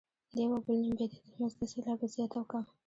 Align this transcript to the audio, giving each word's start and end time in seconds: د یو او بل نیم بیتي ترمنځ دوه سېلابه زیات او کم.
د 0.35 0.37
یو 0.43 0.51
او 0.55 0.61
بل 0.65 0.77
نیم 0.83 0.93
بیتي 0.99 1.17
ترمنځ 1.23 1.53
دوه 1.57 1.67
سېلابه 1.71 2.05
زیات 2.13 2.31
او 2.37 2.43
کم. 2.51 2.63